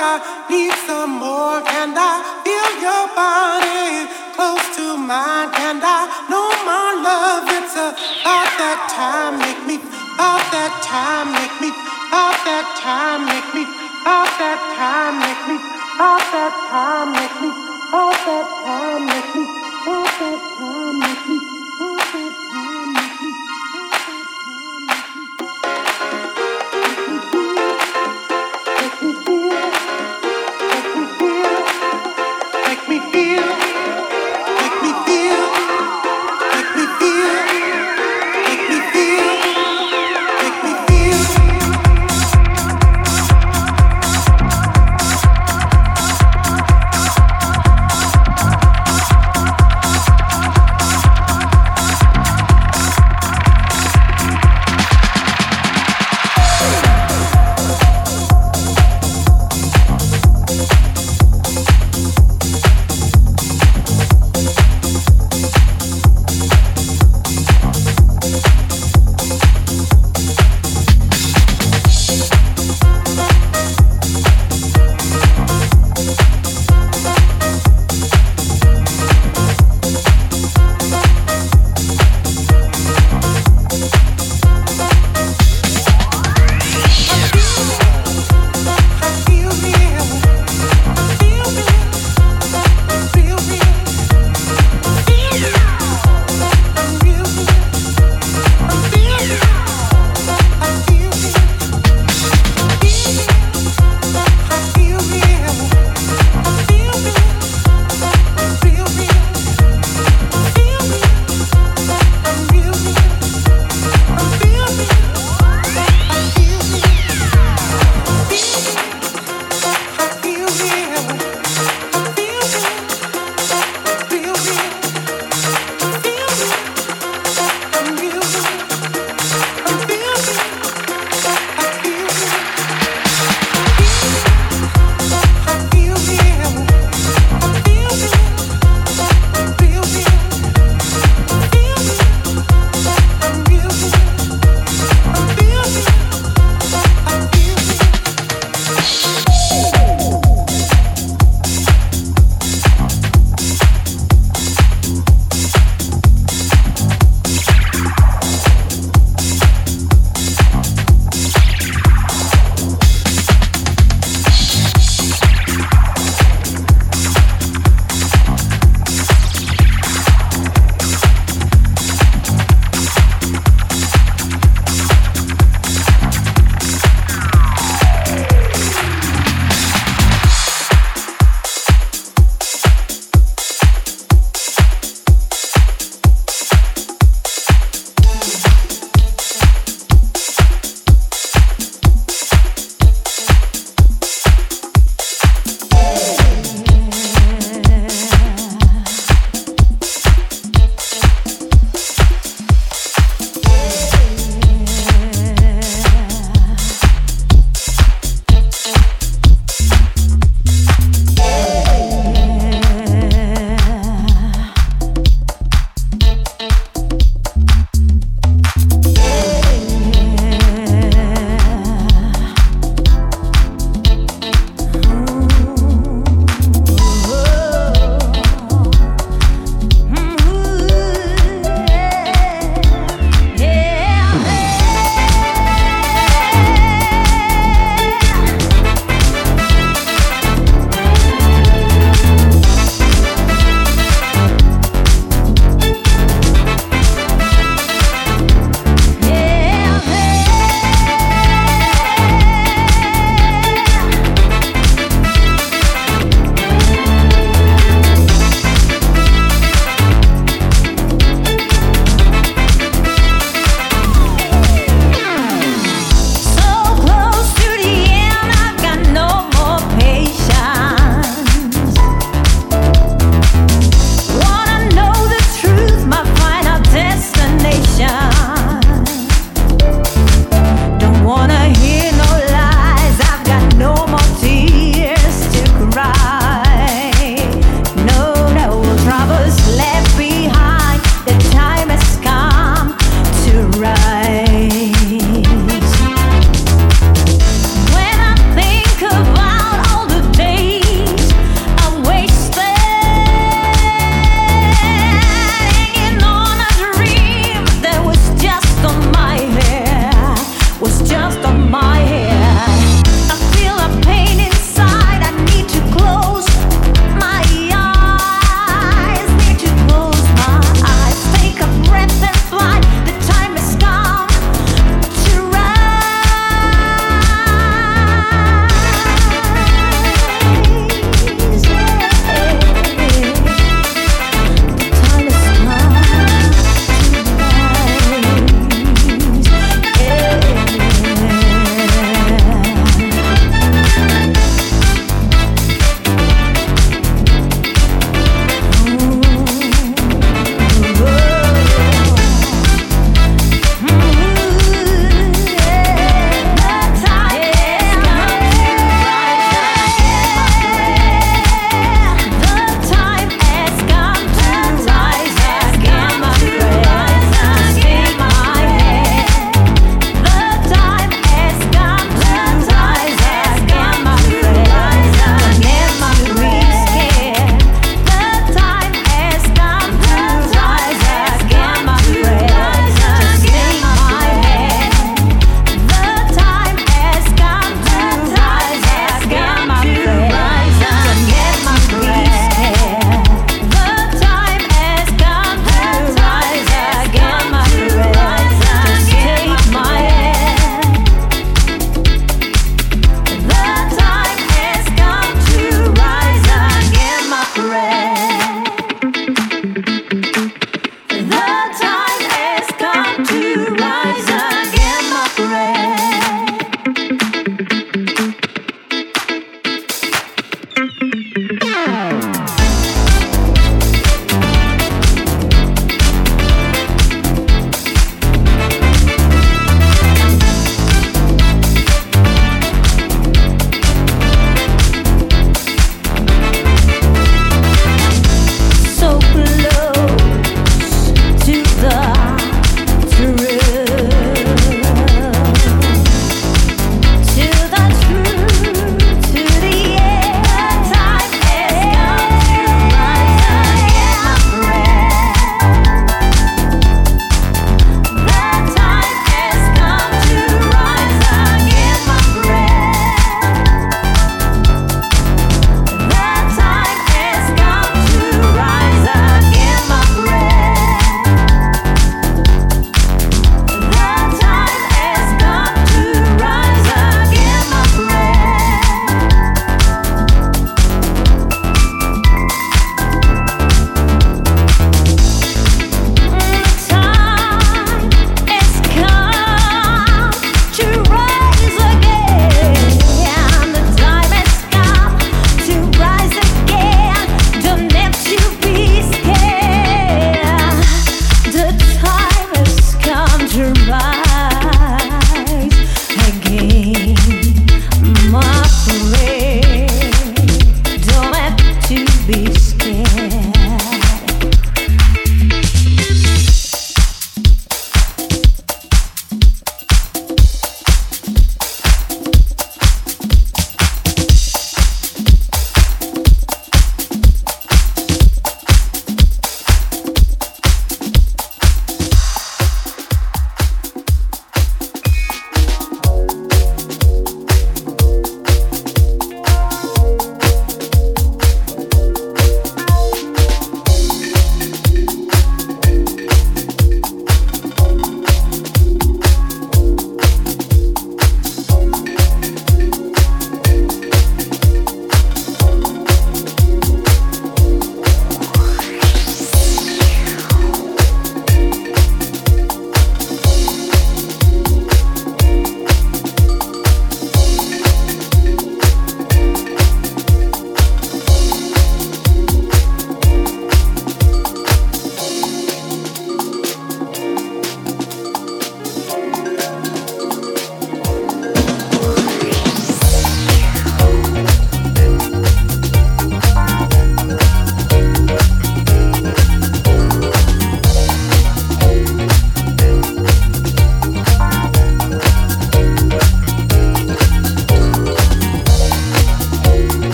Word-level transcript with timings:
I 0.00 0.46
need 0.50 0.72
some 0.86 1.10
more. 1.18 1.73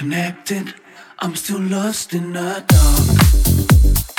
connected. 0.00 0.72
I'm 1.18 1.36
still 1.36 1.60
lost 1.60 2.14
in 2.14 2.32
the 2.32 2.64
dark. 2.66 4.09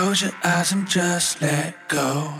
Close 0.00 0.22
your 0.22 0.32
eyes 0.42 0.72
and 0.72 0.88
just 0.88 1.42
let 1.42 1.86
go. 1.90 2.32